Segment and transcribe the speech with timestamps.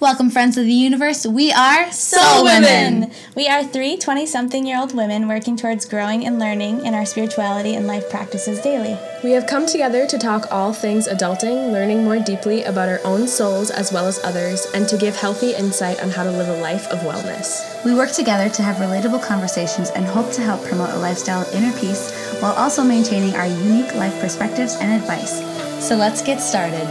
[0.00, 1.26] Welcome, friends of the universe.
[1.26, 3.10] We are Soul Women.
[3.34, 7.04] We are three 20 something year old women working towards growing and learning in our
[7.04, 8.96] spirituality and life practices daily.
[9.24, 13.26] We have come together to talk all things adulting, learning more deeply about our own
[13.26, 16.60] souls as well as others, and to give healthy insight on how to live a
[16.60, 17.84] life of wellness.
[17.84, 21.52] We work together to have relatable conversations and hope to help promote a lifestyle of
[21.52, 25.40] inner peace while also maintaining our unique life perspectives and advice.
[25.84, 26.86] So let's get started.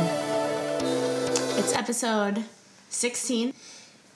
[1.58, 2.44] It's episode
[2.90, 3.54] 16.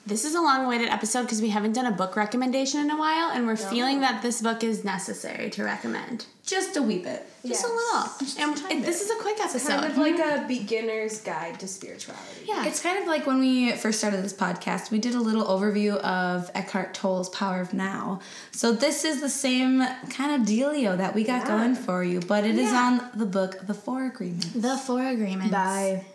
[0.04, 2.98] This is a long awaited episode because we haven't done a book recommendation in a
[2.98, 6.26] while, and we're feeling that this book is necessary to recommend.
[6.44, 7.24] Just a wee bit.
[7.46, 8.10] Just a little.
[8.40, 9.68] And it- this is a quick episode.
[9.80, 12.46] kind of like a beginner's guide to spirituality.
[12.48, 12.66] yeah.
[12.66, 15.96] It's kind of like when we first started this podcast, we did a little overview
[15.98, 18.18] of Eckhart Tolle's Power of Now.
[18.50, 22.42] So this is the same kind of dealio that we got going for you, but
[22.42, 24.46] it is on the book The Four Agreements.
[24.52, 25.52] the Four Agreements.
[25.52, 26.06] By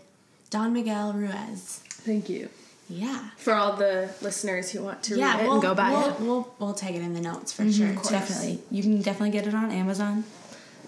[0.49, 1.83] Don Miguel Ruiz.
[2.07, 2.49] Thank you
[2.89, 3.29] Yeah.
[3.37, 6.05] for all the listeners who want to yeah, read it we'll, and go buy we'll,
[6.09, 6.19] it.
[6.19, 8.03] We'll, we'll take it in the notes for mhm, sure.
[8.03, 8.09] too.
[8.09, 8.59] Definitely.
[8.71, 10.23] You can definitely get it on Amazon.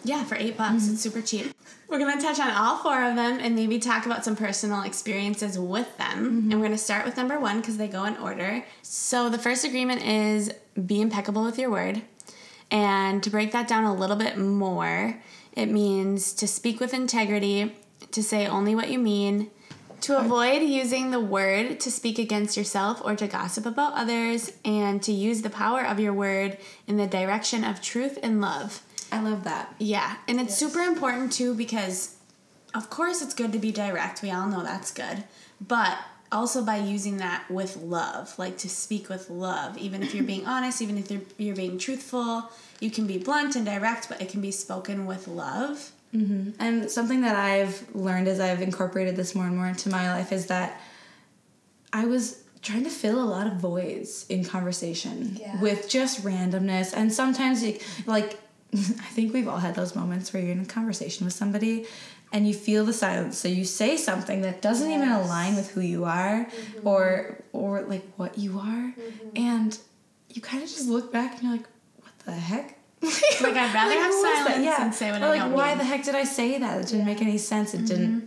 [0.06, 0.84] Yeah, for eight bucks.
[0.84, 0.94] Mhm.
[0.94, 1.54] It's super cheap.
[1.90, 4.84] We're going to touch on all four of them and maybe talk about some personal
[4.84, 6.18] experiences with them.
[6.20, 6.52] Mhm.
[6.52, 8.64] And we're going to start with number one because they go in order.
[8.82, 10.52] So the first agreement is
[10.86, 12.02] be impeccable with your word.
[12.72, 15.20] And to break that down a little bit more,
[15.54, 17.76] it means to speak with integrity,
[18.12, 19.50] to say only what you mean,
[20.02, 25.02] to avoid using the word to speak against yourself or to gossip about others, and
[25.04, 28.82] to use the power of your word in the direction of truth and love.
[29.12, 29.74] I love that.
[29.80, 32.16] Yeah, and it's super important too because,
[32.74, 34.22] of course, it's good to be direct.
[34.22, 35.24] We all know that's good.
[35.60, 35.98] But
[36.32, 39.78] also by using that with love, like to speak with love.
[39.78, 43.56] Even if you're being honest, even if you're, you're being truthful, you can be blunt
[43.56, 45.92] and direct, but it can be spoken with love.
[46.16, 46.52] Mm-hmm.
[46.60, 50.32] And something that I've learned as I've incorporated this more and more into my life
[50.32, 50.82] is that
[51.94, 56.94] I was trying to fill a lot of voids in conversation with just randomness.
[56.94, 58.40] And sometimes, you, like,
[58.74, 61.86] I think we've all had those moments where you're in a conversation with somebody
[62.32, 63.38] and you feel the silence.
[63.38, 66.88] So you say something that doesn't even align with who you are mm-hmm.
[66.88, 68.94] or or like what you are.
[68.94, 69.30] Mm-hmm.
[69.36, 69.78] And
[70.30, 71.68] you kind of just look back and you're like,
[72.02, 72.69] what the heck?
[73.54, 74.46] Like, I'd rather have was that?
[74.48, 75.78] silence than say what Or I like, why mean.
[75.80, 76.82] the heck did I say that?
[76.82, 77.74] It didn't make any sense.
[77.74, 78.16] It didn't.
[78.22, 78.26] Mm-hmm.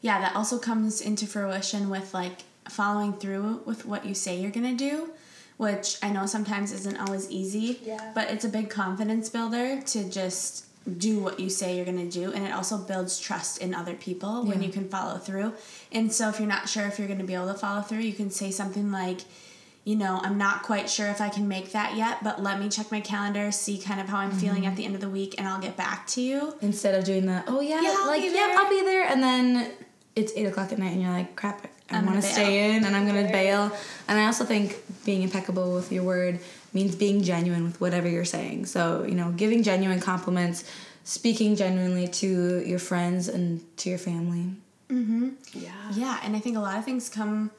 [0.00, 4.50] yeah, that also comes into fruition with like following through with what you say you're
[4.50, 5.10] gonna do,
[5.58, 7.80] which I know sometimes isn't always easy.
[7.84, 8.12] Yeah.
[8.14, 10.66] But it's a big confidence builder to just
[10.98, 14.44] do what you say you're gonna do, and it also builds trust in other people
[14.44, 15.52] when you can follow through.
[15.92, 18.12] And so if you're not sure if you're gonna be able to follow through, you
[18.12, 19.20] can say something like.
[19.84, 22.70] You know, I'm not quite sure if I can make that yet, but let me
[22.70, 25.34] check my calendar, see kind of how I'm feeling at the end of the week,
[25.36, 26.54] and I'll get back to you.
[26.62, 28.56] Instead of doing the, oh yeah, Yeah, like yeah.
[28.58, 29.72] I'll be there, and then
[30.16, 32.96] it's eight o'clock at night, and you're like, crap, I want to stay in, and
[32.96, 33.70] I'm gonna bail.
[34.08, 36.40] And I also think being impeccable with your word
[36.72, 38.66] means being genuine with whatever you're saying.
[38.66, 40.64] So you know, giving genuine compliments,
[41.04, 44.54] speaking genuinely to your friends and to your family.
[44.88, 45.28] Mm-hmm.
[45.52, 45.70] Yeah.
[45.92, 47.50] Yeah, and I think a lot of things come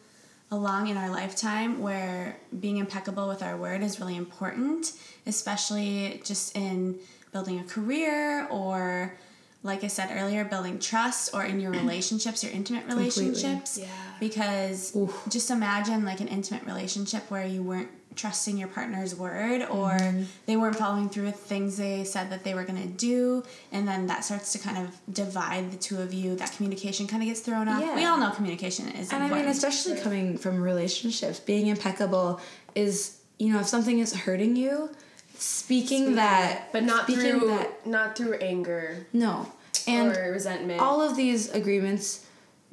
[0.51, 4.94] along in our lifetime where being impeccable with our word is really important,
[5.25, 6.97] especially just in
[7.31, 9.17] building a career or
[9.63, 13.79] like I said earlier, building trust or in your relationships, your intimate relationships.
[13.79, 13.88] Yeah.
[14.19, 14.95] Because
[15.28, 20.24] just imagine like an intimate relationship where you weren't trusting your partner's word or mm-hmm.
[20.46, 23.44] they weren't following through with things they said that they were going to do.
[23.72, 26.36] And then that starts to kind of divide the two of you.
[26.36, 27.81] That communication kind of gets thrown off.
[27.81, 27.96] Yeah.
[27.96, 29.48] we all know communication is And I important.
[29.48, 32.40] mean, especially coming from relationships, being impeccable
[32.74, 34.90] is, you know, if something is hurting you,
[35.38, 39.52] speaking that, But not speaking through that, not through anger no,
[39.88, 40.80] and or resentment.
[40.80, 42.25] all of these agreements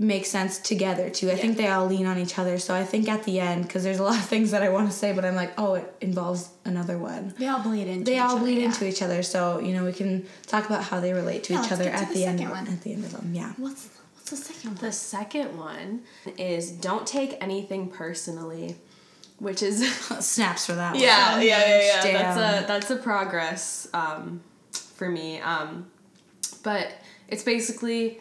[0.02, 1.30] make sense together too.
[1.30, 2.58] I think they all lean on each other.
[2.58, 4.90] So I think at the end, because there's a lot of things that I want
[4.90, 7.32] to say, but I'm like, oh, it involves another one.
[7.38, 8.64] they all bleed into They each all other, bleed yeah.
[8.66, 9.22] into each other.
[9.22, 12.08] So you know, we can talk about how they relate to Yeah, each other at
[12.08, 12.40] the the, end.
[12.40, 12.66] Of, one.
[12.68, 13.52] at the end of them, yeah.
[13.56, 16.02] what's what's the second one the second one
[16.36, 18.76] is don't take anything personally,
[19.38, 19.88] which is
[20.20, 20.92] Snaps for that.
[20.94, 21.00] one.
[21.00, 22.02] yeah, yeah, yeah, yeah.
[22.02, 22.12] Damn.
[22.36, 24.40] That's a that's a progress um,
[24.72, 25.38] for me.
[25.40, 25.86] Um,
[26.64, 26.88] but
[27.28, 28.20] it's basically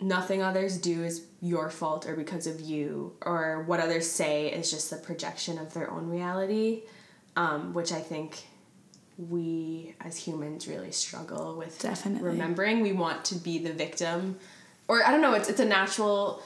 [0.00, 4.70] nothing others do is your fault or because of you, or what others say is
[4.70, 6.82] just the projection of their own reality,
[7.36, 8.44] um, which I think
[9.16, 12.28] we as humans really struggle with Definitely.
[12.30, 12.80] remembering.
[12.80, 14.36] We want to be the victim,
[14.86, 15.34] or I don't know.
[15.34, 16.42] It's it's a natural.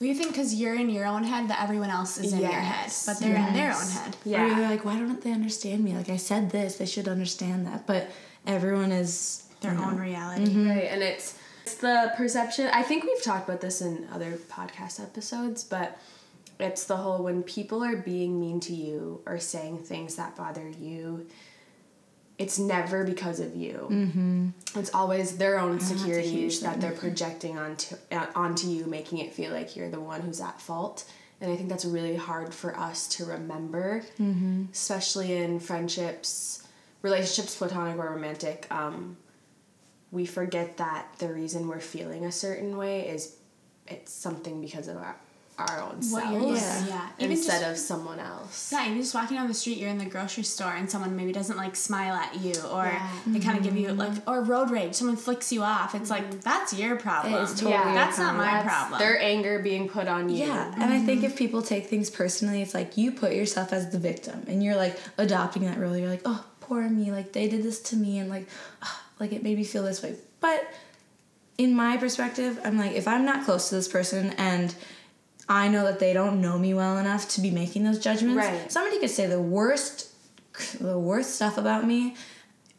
[0.00, 2.50] well you think because you're in your own head that everyone else is in your
[2.50, 3.98] head but they're in their own yes.
[3.98, 4.46] head Or Yeah.
[4.58, 5.94] you're like, why don't they understand me?
[5.94, 7.86] Like I said this, they should understand that.
[7.86, 8.10] But
[8.46, 11.34] everyone is their you know, own reality Right, and it's
[11.70, 12.68] It's the perception.
[12.72, 15.96] I think we've talked about this in other podcast episodes, but
[16.58, 20.68] it's the whole when people are being mean to you or saying things that bother
[20.68, 21.28] you,
[22.38, 23.86] it's never because of you.
[23.88, 24.48] Mm-hmm.
[24.80, 29.52] It's always their own insecurities that they're projecting onto uh, onto you, making it feel
[29.52, 31.04] like you're the one who's at fault.
[31.40, 34.64] And I think that's really hard for us to remember, mm-hmm.
[34.72, 36.66] especially in friendships,
[37.02, 38.66] relationships, platonic or romantic.
[38.72, 39.18] Um,
[40.12, 43.36] we forget that the reason we're feeling a certain way is
[43.86, 45.16] it's something because of our
[45.58, 46.86] our own What selves yeah.
[46.88, 47.08] yeah.
[47.18, 48.70] Even instead just- of someone else.
[48.72, 51.32] Yeah, even just walking down the street, you're in the grocery store, and someone maybe
[51.32, 52.90] doesn't like smile at you, or
[53.26, 55.94] they kind of give you like, or road rage, someone flicks you off.
[55.94, 57.34] It's like that's your problem.
[57.34, 57.84] It is totally Yeah.
[57.84, 58.98] your that's not my That's problem.
[59.00, 60.46] Their anger being put on you.
[60.46, 63.90] Yeah, and I think if people take things personally, it's like you put yourself as
[63.90, 65.94] the victim, and you're like adopting that role.
[65.94, 68.48] You're like, oh, poor me, like they did this to me, and like,
[68.82, 70.16] ah, like it made me feel this way.
[70.40, 70.66] But
[71.58, 74.74] in my perspective, I'm like, if I'm not close to this person and
[75.48, 78.72] I know that they don't know me well enough to be making those judgments, Right.
[78.72, 80.08] somebody could say the worst,
[80.80, 82.16] the worst stuff about me,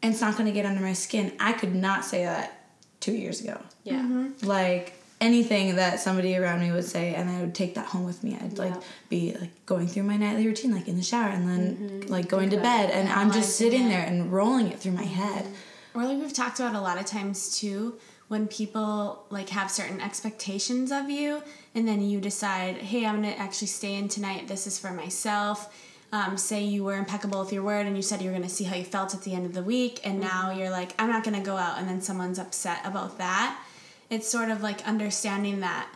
[0.02, 1.32] and it's not going to get under my skin.
[1.38, 2.62] I could not say that
[3.02, 4.00] two years ago Yeah.
[4.00, 4.46] Mm-hmm.
[4.46, 8.22] like anything that somebody around me would say and i would take that home with
[8.24, 8.74] me i'd like
[9.08, 12.10] be like going through my nightly routine like in the shower and then mm-hmm.
[12.10, 13.88] like going to about bed and i'm just sitting it.
[13.88, 15.54] there and rolling it through my head mm-hmm.
[15.94, 17.98] Or like we've talked about a lot of times too,
[18.28, 21.42] when people like have certain expectations of you,
[21.74, 24.48] and then you decide, hey, I'm gonna actually stay in tonight.
[24.48, 25.74] This is for myself.
[26.12, 28.64] Um, say you were impeccable with your word and you said you were gonna see
[28.64, 30.28] how you felt at the end of the week, and mm-hmm.
[30.28, 33.62] now you're like, I'm not gonna go out, and then someone's upset about that.
[34.08, 35.88] It's sort of like understanding that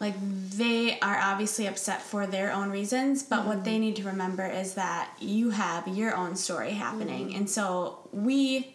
[0.00, 0.14] like
[0.50, 3.64] they are obviously upset for their own reasons but what mm-hmm.
[3.64, 7.38] they need to remember is that you have your own story happening mm-hmm.
[7.38, 8.73] and so we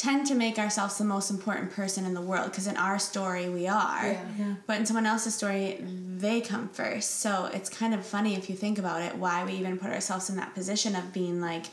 [0.00, 3.50] tend to make ourselves the most important person in the world because in our story
[3.50, 4.16] we are.
[4.38, 4.54] Yeah.
[4.66, 5.78] but in someone else's story
[6.16, 7.20] they come first.
[7.20, 10.30] So it's kind of funny if you think about it why we even put ourselves
[10.30, 11.66] in that position of being like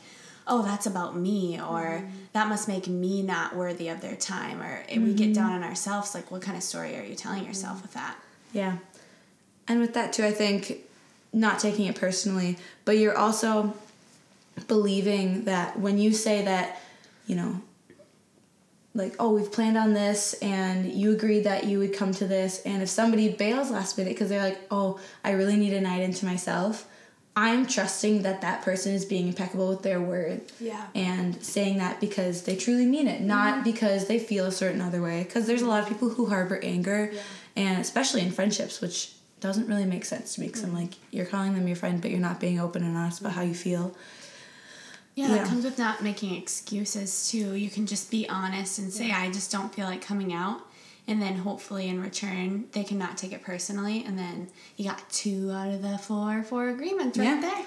[0.46, 2.06] oh that's about me or mm-hmm.
[2.34, 5.32] that must make me not worthy of their time or if we get mm-hmm.
[5.32, 7.82] down on ourselves like what kind of story are you telling yourself mm-hmm.
[7.82, 8.16] with that?
[8.52, 8.76] Yeah.
[9.66, 10.80] And with that too i think
[11.32, 13.74] not taking it personally but you're also
[14.66, 16.80] believing that when you say that
[17.26, 17.62] you know
[18.98, 22.60] like oh we've planned on this and you agreed that you would come to this
[22.62, 26.02] and if somebody bails last minute because they're like oh i really need a night
[26.02, 26.86] into myself
[27.36, 30.86] i'm trusting that that person is being impeccable with their word Yeah.
[30.94, 33.64] and saying that because they truly mean it not mm-hmm.
[33.64, 36.60] because they feel a certain other way because there's a lot of people who harbor
[36.62, 37.12] anger
[37.56, 40.80] and especially in friendships which doesn't really make sense to me because i'm mm-hmm.
[40.80, 43.42] like you're calling them your friend but you're not being open and honest about how
[43.42, 43.94] you feel
[45.18, 45.34] Yeah, Yeah.
[45.38, 47.54] that comes with not making excuses too.
[47.56, 50.60] You can just be honest and say, I just don't feel like coming out.
[51.08, 54.04] And then hopefully in return, they cannot take it personally.
[54.06, 57.40] And then you got two out of the four, four agreements right Yeah.
[57.40, 57.64] there.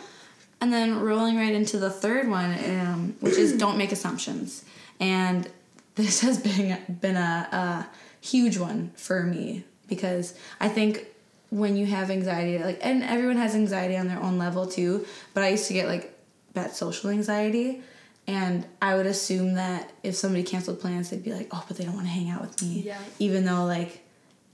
[0.61, 4.63] And then rolling right into the third one, um, which is don't make assumptions.
[5.01, 5.49] And
[5.95, 7.87] this has been been a, a
[8.25, 11.05] huge one for me because I think
[11.49, 15.05] when you have anxiety, like, and everyone has anxiety on their own level too.
[15.33, 16.17] But I used to get like
[16.53, 17.81] that social anxiety,
[18.27, 21.83] and I would assume that if somebody canceled plans, they'd be like, "Oh, but they
[21.85, 22.99] don't want to hang out with me," Yeah.
[23.19, 24.03] even though like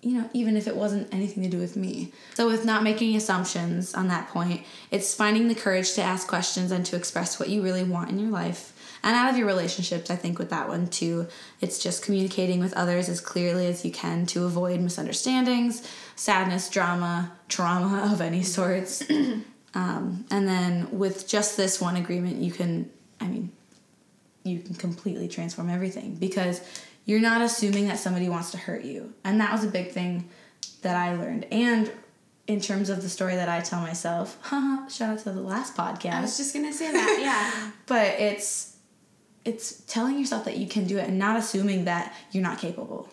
[0.03, 2.11] you know, even if it wasn't anything to do with me.
[2.35, 4.61] So, with not making assumptions on that point,
[4.91, 8.19] it's finding the courage to ask questions and to express what you really want in
[8.19, 8.73] your life.
[9.03, 11.27] And out of your relationships, I think with that one too,
[11.61, 15.81] it's just communicating with others as clearly as you can to avoid misunderstandings,
[16.15, 19.03] sadness, drama, trauma of any sorts.
[19.73, 23.51] um, and then with just this one agreement, you can, I mean,
[24.43, 26.61] you can completely transform everything because
[27.05, 29.13] you're not assuming that somebody wants to hurt you.
[29.23, 30.29] And that was a big thing
[30.81, 31.45] that I learned.
[31.51, 31.91] And
[32.47, 35.75] in terms of the story that I tell myself, haha, shout out to the last
[35.75, 36.13] podcast.
[36.13, 37.71] I was just gonna say that, yeah.
[37.85, 38.75] But it's
[39.45, 43.07] it's telling yourself that you can do it and not assuming that you're not capable.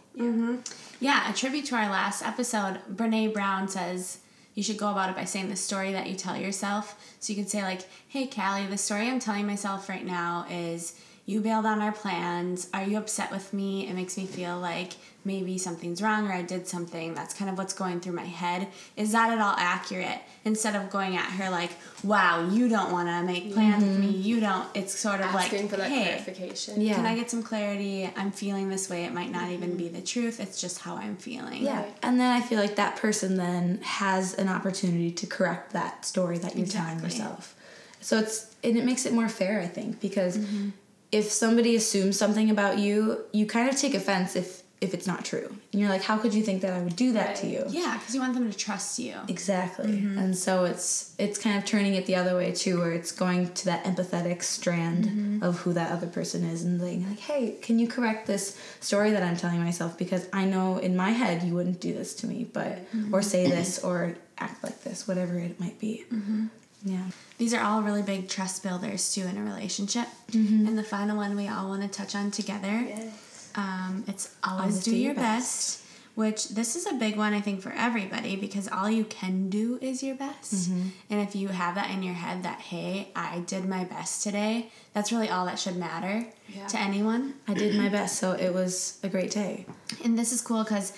[0.99, 4.19] Yeah, a tribute to our last episode, Brene Brown says
[4.55, 7.01] you should go about it by saying the story that you tell yourself.
[7.21, 10.99] So you can say, like, hey, Callie, the story I'm telling myself right now is
[11.27, 12.69] you bailed on our plans.
[12.75, 13.89] Are you upset with me?
[13.89, 14.93] It makes me feel like
[15.25, 17.15] maybe something's wrong or I did something.
[17.15, 18.69] That's kind of what's going through my head.
[18.95, 20.19] Is that at all accurate?
[20.45, 21.71] Instead of going at her like,
[22.03, 24.09] wow, you don't want to make plans with me.
[24.09, 24.69] You don't.
[24.75, 26.83] It's sort of Asking like, for that hey, clarification.
[26.83, 26.97] Yeah.
[26.97, 28.11] can I get some clarity?
[28.15, 29.05] I'm feeling this way.
[29.05, 30.41] It might not even be the truth.
[30.41, 31.63] It's just how I'm feeling.
[31.63, 31.87] Yeah.
[32.03, 36.37] And then I feel like that person then has an opportunity to correct that story
[36.37, 37.55] that you're telling yourself.
[38.03, 40.69] So it's and it makes it more fair, I think, because Mm-hmm.
[41.21, 42.97] If somebody assumes something about you,
[43.33, 44.49] you kind of take offense if
[44.81, 45.49] if it's not true.
[45.73, 47.63] And you're like, how could you think that I would do that to you?
[47.81, 49.15] Yeah, because you want them to trust you.
[49.29, 49.87] Exactly.
[49.93, 50.19] Mm-hmm.
[50.21, 53.43] And so it's it's kind of turning it the other way too, where it's going
[53.61, 55.43] to that empathetic strand Mm-hmm.
[55.47, 58.45] of who that other person is and saying like, hey, can you correct this
[58.81, 62.11] story that I'm telling myself because I know in my head you wouldn't do this
[62.21, 63.15] to me, but Mm-hmm.
[63.15, 63.99] or say this or
[64.47, 65.93] act like this, whatever it might be.
[66.85, 67.07] Yeah.
[67.39, 70.07] These are all really big trust builders too in a relationship.
[70.31, 70.69] Mm-hmm.
[70.69, 72.87] And the final one we all want to touch on together.
[73.55, 75.81] Um, it's always, do, your best.
[76.15, 79.79] Which this is a big one I think for everybody because all you can do
[79.83, 80.55] is your best.
[80.71, 80.89] Mm-hmm.
[81.11, 84.71] And if you have that in your head that hey, I did my best today,
[84.93, 86.67] that's really all that should matter Yeah.
[86.69, 87.35] to anyone.
[87.49, 89.67] I did my best, so it was a great day.
[90.05, 90.93] And this is cool because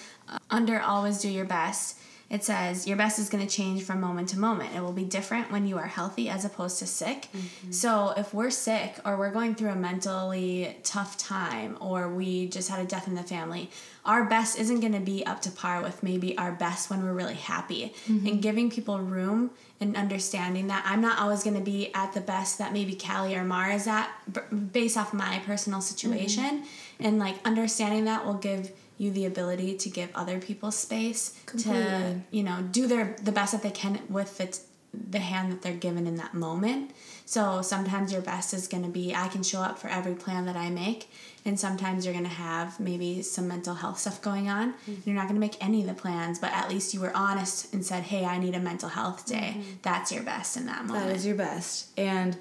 [0.50, 1.96] under always do your best,
[2.28, 4.74] it says your best is going to change from moment to moment.
[4.74, 7.28] It will be different when you are healthy as opposed to sick.
[7.32, 7.70] Mm-hmm.
[7.70, 12.68] So if we're sick or we're going through a mentally tough time or we just
[12.68, 13.70] had a death in the family,
[14.04, 17.12] our best isn't going to be up to par with maybe our best when we're
[17.12, 17.94] really happy.
[18.08, 18.26] Mm-hmm.
[18.26, 22.20] And giving people room and understanding that I'm not always going to be at the
[22.20, 26.62] best that maybe Callie or Mara is at b- based off my personal situation.
[26.62, 27.04] Mm-hmm.
[27.04, 32.20] And like understanding that will give you the ability to give other people space to
[32.30, 34.58] you know do their the best that they can with the,
[34.92, 36.92] the hand that they're given in that moment.
[37.26, 40.46] So sometimes your best is going to be i can show up for every plan
[40.46, 41.10] that i make
[41.44, 44.72] and sometimes you're going to have maybe some mental health stuff going on.
[44.72, 44.94] Mm-hmm.
[45.04, 47.72] You're not going to make any of the plans but at least you were honest
[47.74, 49.56] and said hey i need a mental health day.
[49.56, 49.70] Mm-hmm.
[49.82, 51.88] That's your best in that moment That is your best.
[51.98, 52.36] And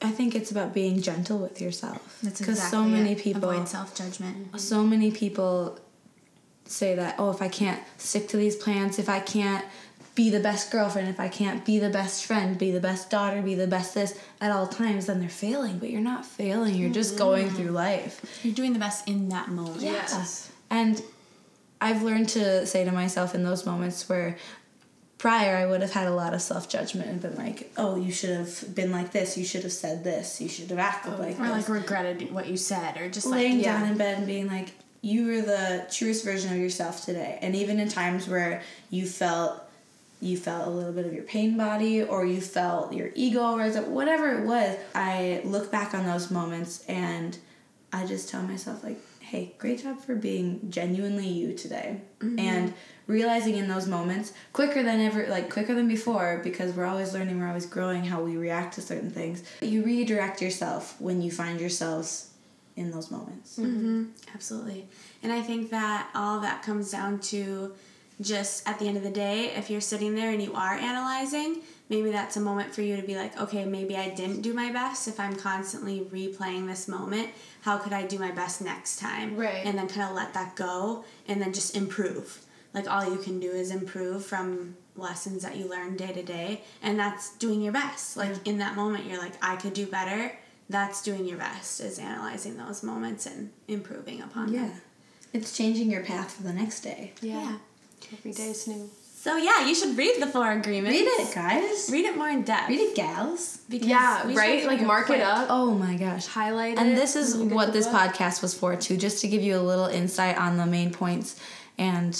[0.00, 2.18] I think it's about being gentle with yourself.
[2.22, 3.18] that's Because exactly so many it.
[3.18, 5.78] people avoid self-judgment so many people
[6.64, 9.64] say that oh if i can't stick to these plans if i can't
[10.14, 13.40] be the best girlfriend if i can't be the best friend be the best daughter
[13.40, 16.90] be the best this at all times then they're failing but you're not failing you're
[16.92, 17.24] just mm-hmm.
[17.24, 20.50] going through life you're doing the best in that moment Yes.
[20.68, 21.02] and
[21.80, 24.36] i've learned to say to myself in those moments where
[25.18, 28.30] prior i would have had a lot of self-judgment and been like oh you should
[28.30, 31.38] have been like this you should have said this you should have acted oh, like
[31.40, 33.80] or this like regretted what you said or just like laying yeah.
[33.80, 34.70] down in bed and being like,
[35.00, 37.38] you were the truest version of yourself today.
[37.42, 39.62] And even in times where you felt
[40.20, 43.76] you felt a little bit of your pain body or you felt your ego rise
[43.76, 47.38] up, whatever it was, I look back on those moments and
[47.92, 48.98] I just tell myself like,
[49.28, 52.00] hey, great job for being genuinely you today.
[52.20, 52.38] Mm-hmm.
[52.38, 52.74] And
[53.06, 57.38] realizing in those moments quicker than ever like quicker than before because we're always learning,
[57.38, 59.42] we're always growing how we react to certain things.
[59.60, 62.30] You redirect yourself when you find yourselves
[62.76, 63.58] in those moments.
[63.58, 63.76] Mm-hmm.
[63.76, 64.04] Mm-hmm.
[64.34, 64.88] Absolutely.
[65.22, 67.74] And I think that all that comes down to
[68.20, 71.60] just at the end of the day, if you're sitting there and you are analyzing,
[71.88, 74.70] maybe that's a moment for you to be like, okay, maybe I didn't do my
[74.72, 75.08] best.
[75.08, 77.30] If I'm constantly replaying this moment,
[77.62, 79.36] how could I do my best next time?
[79.36, 79.64] Right.
[79.64, 82.44] And then kind of let that go and then just improve.
[82.74, 86.62] Like all you can do is improve from lessons that you learn day to day.
[86.82, 88.16] And that's doing your best.
[88.16, 90.32] Like in that moment, you're like, I could do better.
[90.70, 94.60] That's doing your best, is analyzing those moments and improving upon Yeah.
[94.62, 94.70] them.
[94.70, 95.40] Yeah.
[95.40, 97.12] It's changing your path for the next day.
[97.22, 97.56] Yeah.
[98.12, 98.90] Every day is new.
[99.28, 100.98] So yeah, you should read the four agreements.
[100.98, 101.90] Read it, guys.
[101.92, 102.70] Read it more in depth.
[102.70, 103.58] Read it, gals.
[103.68, 104.64] Because Yeah, we right?
[104.66, 106.26] Like mark quick- it up, Oh my gosh.
[106.26, 106.78] highlight it.
[106.78, 107.96] And this is when you get what this book.
[108.14, 111.38] podcast was for too, just to give you a little insight on the main points
[111.76, 112.18] and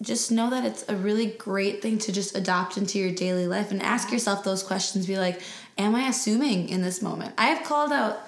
[0.00, 3.70] just know that it's a really great thing to just adopt into your daily life
[3.70, 5.06] and ask yourself those questions.
[5.06, 5.40] Be like,
[5.76, 7.34] am I assuming in this moment?
[7.36, 8.20] I have called out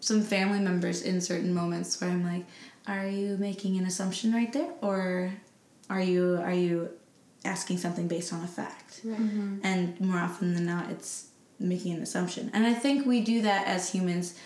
[0.00, 2.46] some family members in certain moments where I'm like,
[2.88, 4.70] are you making an assumption right there?
[4.80, 5.32] Or
[5.90, 6.88] are you are you
[7.44, 9.06] asking something based on a fact?
[9.06, 9.58] Mm-hmm.
[9.62, 12.50] And more often than not it's making an assumption.
[12.52, 14.38] And I think we do that as humans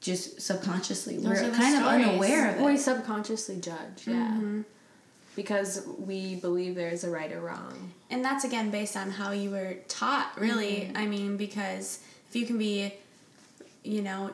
[0.00, 1.16] just subconsciously.
[1.16, 2.04] Those We're kind stories.
[2.04, 2.64] of unaware of it.
[2.64, 4.28] We subconsciously judge, yeah.
[4.28, 4.62] Mm-hmm.
[5.36, 7.92] Because we believe there's a right or wrong.
[8.10, 10.88] And that's again based on how you were taught, really.
[10.88, 10.96] Mm-hmm.
[10.96, 12.94] I mean, because if you can be,
[13.84, 14.30] you know,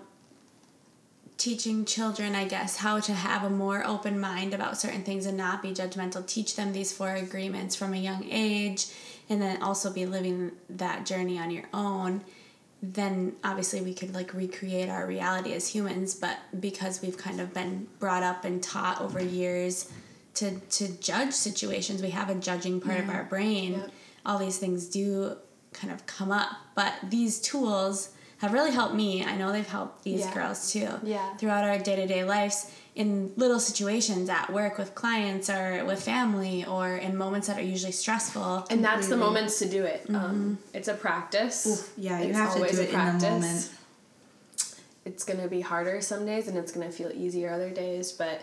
[1.36, 5.36] teaching children, I guess, how to have a more open mind about certain things and
[5.36, 8.86] not be judgmental, teach them these four agreements from a young age,
[9.28, 12.22] and then also be living that journey on your own.
[12.82, 17.52] Then obviously we could like recreate our reality as humans, but because we've kind of
[17.54, 19.90] been brought up and taught over years
[20.34, 23.72] to to judge situations, we have a judging part of our brain.
[23.72, 23.90] Yep.
[24.26, 25.36] All these things do
[25.72, 28.10] kind of come up, but these tools
[28.44, 29.24] have really helped me.
[29.24, 30.34] I know they've helped these Yeah.
[30.34, 30.88] girls too.
[31.02, 31.36] Yeah.
[31.36, 36.00] Throughout our day to day lives, in little situations at work with clients or with
[36.00, 38.66] family, or in moments that are usually stressful.
[38.70, 40.06] And that's the moments to do it.
[40.14, 41.90] Um, it's a practice.
[41.96, 43.22] yeah, you It's have to do a it in the practice.
[43.30, 43.70] moment.
[45.04, 48.40] It's gonna be harder some days and it's gonna feel easier other days, but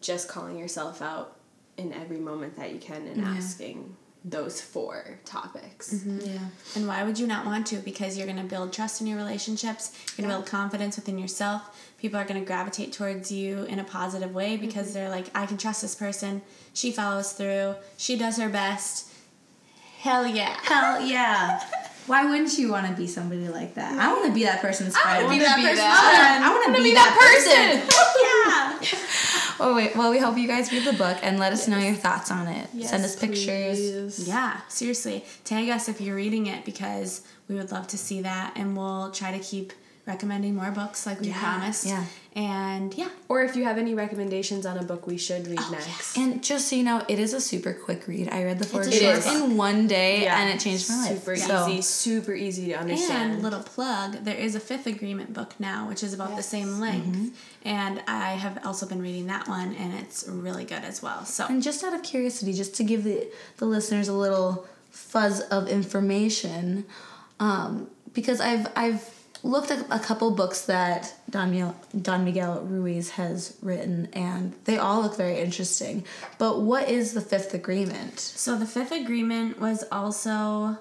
[0.00, 1.36] just calling yourself out
[1.76, 5.92] in every moment that you can and asking those four topics.
[5.92, 6.20] Mm-hmm.
[6.20, 6.38] Yeah.
[6.74, 7.76] And why would you not want to?
[7.76, 11.18] Because you're going to build trust in your relationships, you're going to build confidence within
[11.18, 11.92] yourself.
[11.98, 14.94] People are going to gravitate towards you in a positive way because mm-hmm.
[14.94, 16.40] they're like, I can trust this person.
[16.72, 19.10] She follows through, she does her best.
[20.00, 20.56] Hell yeah.
[20.62, 21.60] Hell yeah.
[22.06, 23.98] Why wouldn't you want to be somebody like that?
[23.98, 25.24] I want to be that person's friend.
[25.24, 28.90] wanna be that person's I want to be, that, person.
[28.92, 29.00] yeah.
[29.60, 29.94] Oh wait.
[29.96, 32.46] Well, we hope you guys read the book and let us know your thoughts on
[32.48, 32.68] it.
[32.84, 34.26] Send us pictures.
[34.28, 35.24] Yeah, seriously.
[35.44, 39.10] Tag us if you're reading it because we would love to see that and we'll
[39.10, 39.72] try to keep
[40.06, 41.86] recommending more books like we promised.
[41.86, 42.04] yeah.
[42.36, 43.08] And yeah.
[43.28, 46.16] Or if you have any recommendations on a book we should read next.
[46.18, 48.28] And just so you know, it is a super quick read.
[48.28, 50.40] I read the four a shorts in one day, Yeah.
[50.40, 51.18] and it changed my life.
[51.20, 53.34] Super So- easy, super easy to understand.
[53.34, 56.80] And little plug, there is a fifth agreement book now, which is about the same
[56.80, 57.38] length.
[57.64, 61.24] And I have also been reading that one and it's really good as well.
[61.24, 65.40] So And just out of curiosity, just to give the, the listeners a little fuzz
[65.40, 66.84] of information,
[67.40, 69.13] um, because I've I've
[69.44, 74.78] looked at a couple books that Don Miguel, Don Miguel Ruiz has written, and they
[74.78, 76.04] all look very interesting.
[76.38, 78.18] But what is the Fifth Agreement?
[78.18, 80.78] So the fifth agreement was also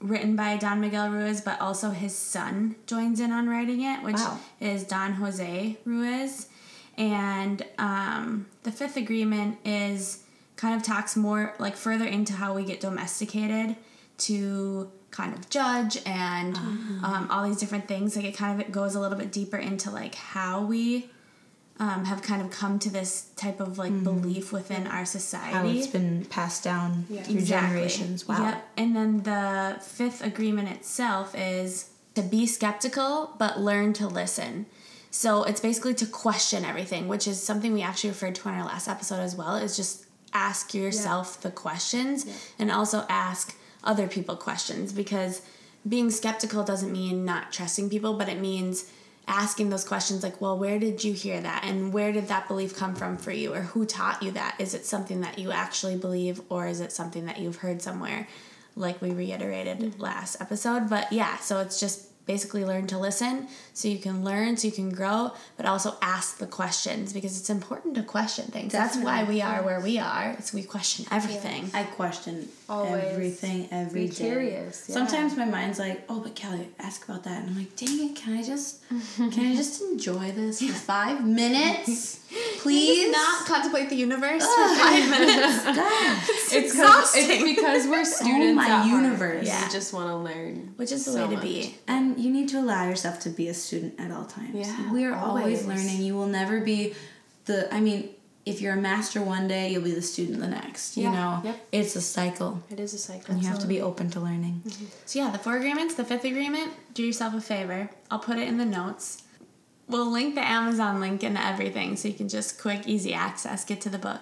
[0.00, 4.14] written by Don Miguel Ruiz, but also his son joins in on writing it, which
[4.16, 4.38] Wow.
[4.58, 6.48] is Don Jose Ruiz.
[6.96, 10.24] And um, the fifth agreement is
[10.56, 13.76] kind of talks more like further into how we get domesticated
[14.18, 16.56] to kind of judge and
[17.02, 18.16] um, all these different things.
[18.16, 21.10] Like it kind of goes a little bit deeper into like how we
[21.80, 25.52] um, have kind of come to this type of like belief within our society.
[25.52, 27.44] How it's been passed down through Exactly.
[27.44, 28.26] generations.
[28.26, 28.44] Wow.
[28.44, 28.68] Yep.
[28.76, 34.66] And then the fifth agreement itself is to be skeptical but learn to listen.
[35.10, 38.64] So it's basically to question everything, which is something we actually referred to in our
[38.64, 42.26] last episode as well, is just ask yourself the questions
[42.58, 45.42] and also ask other people questions because
[45.88, 48.90] being skeptical doesn't mean not trusting people, but it means
[49.26, 51.64] asking those questions like, well, where did you hear that?
[51.64, 53.54] And where did that belief come from for you?
[53.54, 54.56] Or who taught you that?
[54.58, 58.26] Is it something that you actually believe or is it something that you've heard somewhere,
[58.74, 59.98] like we reiterated mm.
[59.98, 60.88] last episode?
[60.88, 64.72] But yeah, so it's just basically learn to listen so you can learn, so you
[64.72, 68.70] can grow, but also ask the questions because it's important to question things.
[68.70, 70.36] That's why we are where we are.
[70.38, 71.70] It's we question everything.
[71.74, 74.14] I question Always everything every be day.
[74.14, 74.94] curious, yeah.
[74.94, 78.14] Sometimes my mind's like, "Oh, but Kelly, ask about that," and I'm like, "Dang it!
[78.14, 78.86] Can I just,
[79.16, 82.20] can I just enjoy this for five minutes,
[82.58, 85.64] please?" Not contemplate the universe for five minutes.
[85.64, 86.22] God.
[86.50, 88.50] It's, 'cause- it's because we're oh students.
[88.52, 89.02] Oh my at heart.
[89.02, 89.44] universe.
[89.44, 90.74] We just want to learn.
[90.76, 91.42] Which is the so way to much.
[91.42, 91.76] be.
[91.86, 94.54] And you need to allow yourself to be a student at all times.
[94.54, 95.62] Yeah, we are always.
[95.62, 95.66] always.
[95.66, 96.02] learning.
[96.02, 96.94] You will never be
[97.46, 97.72] the.
[97.74, 98.10] I mean,
[98.46, 100.96] if you're a master one day, you'll be the student the next.
[100.96, 101.66] You Yeah, know, yep.
[101.70, 103.34] it's a cycle, It is a cycle.
[103.34, 104.62] and you have to be open to learning.
[104.66, 104.84] Mm-hmm.
[105.04, 107.90] So yeah, the four agreements, the fifth agreement, do yourself a favor.
[108.10, 109.22] I'll put it in the notes.
[109.88, 113.80] We'll link the Amazon link and everything so you can just quick, easy access, get
[113.82, 114.20] to the book.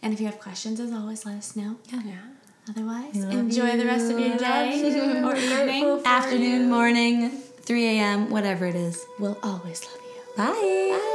[0.00, 1.76] And if you have questions, as always, let us know.
[1.92, 2.02] Yeah.
[2.04, 2.14] yeah.
[2.68, 6.00] Otherwise, enjoy the rest of your day or evening.
[6.04, 9.04] Afternoon, morning, 3 a.m., whatever it is.
[9.18, 10.36] We'll always love you.
[10.36, 10.52] Bye.
[10.54, 11.11] Thank